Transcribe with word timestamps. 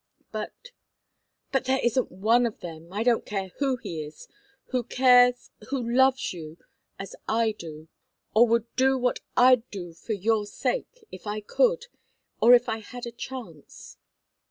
But 0.31 0.71
but 1.51 1.65
there 1.65 1.77
isn't 1.83 2.11
one 2.11 2.47
of 2.47 2.61
them, 2.61 2.91
I 2.91 3.03
don't 3.03 3.23
care 3.23 3.49
who 3.59 3.77
he 3.77 4.03
is, 4.03 4.27
who 4.69 4.81
cares 4.83 5.51
who 5.69 5.93
loves 5.95 6.33
you 6.33 6.57
as 6.97 7.15
I 7.27 7.51
do, 7.51 7.87
or 8.33 8.47
would 8.47 8.75
do 8.75 8.97
what 8.97 9.19
I'd 9.37 9.69
do 9.69 9.93
for 9.93 10.13
your 10.13 10.47
sake, 10.47 11.03
if 11.11 11.27
I 11.27 11.39
could, 11.39 11.85
or 12.41 12.55
if 12.55 12.67
I 12.67 12.79
had 12.79 13.05
a 13.05 13.11
chance. 13.11 13.97